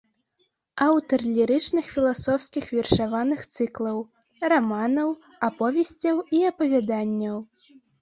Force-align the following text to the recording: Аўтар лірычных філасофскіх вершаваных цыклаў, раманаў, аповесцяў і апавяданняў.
Аўтар 0.85 1.19
лірычных 1.35 1.91
філасофскіх 1.97 2.65
вершаваных 2.77 3.45
цыклаў, 3.55 4.03
раманаў, 4.51 5.09
аповесцяў 5.53 6.15
і 6.41 6.45
апавяданняў. 6.53 7.37